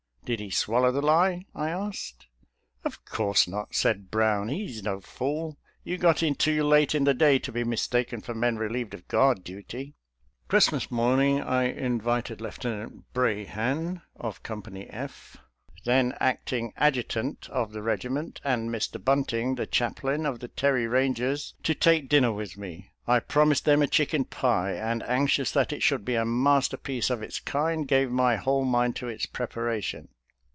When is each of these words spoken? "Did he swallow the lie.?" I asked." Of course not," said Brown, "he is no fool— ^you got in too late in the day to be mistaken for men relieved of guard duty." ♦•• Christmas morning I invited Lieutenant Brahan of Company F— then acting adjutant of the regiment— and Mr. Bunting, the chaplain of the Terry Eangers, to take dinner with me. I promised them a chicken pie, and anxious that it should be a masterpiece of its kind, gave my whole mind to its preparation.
"Did 0.31 0.39
he 0.39 0.51
swallow 0.51 0.93
the 0.93 1.01
lie.?" 1.01 1.45
I 1.55 1.71
asked." 1.71 2.27
Of 2.85 3.03
course 3.03 3.49
not," 3.49 3.75
said 3.75 4.09
Brown, 4.09 4.47
"he 4.47 4.63
is 4.65 4.81
no 4.81 5.01
fool— 5.01 5.57
^you 5.85 5.99
got 5.99 6.23
in 6.23 6.35
too 6.35 6.63
late 6.63 6.95
in 6.95 7.03
the 7.03 7.13
day 7.15 7.37
to 7.39 7.51
be 7.51 7.65
mistaken 7.65 8.21
for 8.21 8.33
men 8.33 8.55
relieved 8.55 8.93
of 8.93 9.09
guard 9.09 9.43
duty." 9.43 9.83
♦•• 9.85 9.89
Christmas 10.47 10.89
morning 10.89 11.41
I 11.41 11.63
invited 11.65 12.39
Lieutenant 12.39 13.11
Brahan 13.13 14.03
of 14.15 14.41
Company 14.41 14.87
F— 14.89 15.35
then 15.87 16.15
acting 16.21 16.71
adjutant 16.77 17.49
of 17.49 17.73
the 17.73 17.81
regiment— 17.81 18.39
and 18.45 18.69
Mr. 18.69 19.03
Bunting, 19.03 19.55
the 19.55 19.67
chaplain 19.67 20.25
of 20.25 20.39
the 20.39 20.47
Terry 20.47 20.85
Eangers, 20.85 21.55
to 21.63 21.75
take 21.75 22.07
dinner 22.07 22.31
with 22.31 22.57
me. 22.57 22.87
I 23.05 23.19
promised 23.19 23.65
them 23.65 23.81
a 23.81 23.87
chicken 23.87 24.23
pie, 24.23 24.73
and 24.75 25.03
anxious 25.03 25.51
that 25.51 25.73
it 25.73 25.83
should 25.83 26.05
be 26.05 26.15
a 26.15 26.23
masterpiece 26.23 27.09
of 27.09 27.21
its 27.21 27.41
kind, 27.41 27.85
gave 27.85 28.09
my 28.09 28.37
whole 28.37 28.63
mind 28.63 28.95
to 28.97 29.09
its 29.09 29.25
preparation. 29.25 30.07